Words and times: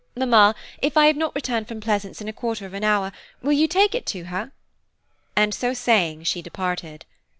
Mamma, 0.17 0.55
if 0.81 0.97
I 0.97 1.05
have 1.05 1.15
not 1.15 1.35
returned 1.35 1.67
from 1.67 1.79
Pleasance 1.79 2.19
in 2.21 2.27
a 2.27 2.33
quarter 2.33 2.65
of 2.65 2.73
an 2.73 2.83
hour, 2.83 3.11
will 3.43 3.51
you 3.51 3.67
take 3.67 3.93
it 3.93 4.07
to 4.07 4.23
her?" 4.23 4.51
and 5.35 5.53
so 5.53 5.75
saying 5.75 6.23
she 6.23 6.41
departed. 6.41 7.05